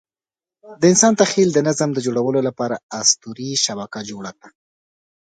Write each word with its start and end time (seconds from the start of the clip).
د 0.79 0.81
انسان 0.91 1.13
تخیل 1.21 1.49
د 1.53 1.59
نظم 1.67 1.89
د 1.93 1.99
جوړولو 2.05 2.39
لپاره 2.47 2.75
اسطوري 2.99 3.49
شبکه 3.65 3.99
جوړه 4.09 4.31
کړه. 4.37 4.49